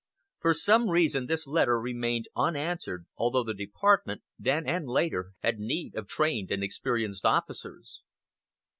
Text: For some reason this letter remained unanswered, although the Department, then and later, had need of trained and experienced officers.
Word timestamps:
For 0.39 0.55
some 0.55 0.89
reason 0.89 1.27
this 1.27 1.45
letter 1.45 1.79
remained 1.79 2.27
unanswered, 2.35 3.05
although 3.17 3.43
the 3.43 3.53
Department, 3.53 4.23
then 4.39 4.65
and 4.67 4.87
later, 4.87 5.33
had 5.43 5.59
need 5.59 5.93
of 5.95 6.07
trained 6.07 6.49
and 6.49 6.63
experienced 6.63 7.23
officers. 7.23 8.01